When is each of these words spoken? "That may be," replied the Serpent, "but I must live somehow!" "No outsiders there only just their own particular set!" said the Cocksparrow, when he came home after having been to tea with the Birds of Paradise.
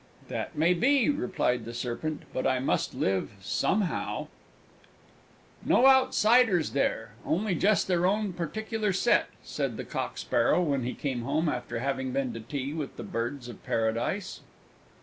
"That 0.29 0.57
may 0.57 0.73
be," 0.73 1.09
replied 1.11 1.63
the 1.63 1.75
Serpent, 1.75 2.23
"but 2.33 2.47
I 2.47 2.57
must 2.57 2.95
live 2.95 3.33
somehow!" 3.39 4.29
"No 5.63 5.85
outsiders 5.85 6.71
there 6.71 7.13
only 7.23 7.53
just 7.53 7.87
their 7.87 8.07
own 8.07 8.33
particular 8.33 8.93
set!" 8.93 9.27
said 9.43 9.77
the 9.77 9.85
Cocksparrow, 9.85 10.63
when 10.63 10.81
he 10.85 10.95
came 10.95 11.21
home 11.21 11.47
after 11.47 11.77
having 11.77 12.11
been 12.13 12.33
to 12.33 12.39
tea 12.39 12.73
with 12.73 12.97
the 12.97 13.03
Birds 13.03 13.47
of 13.47 13.63
Paradise. 13.63 14.41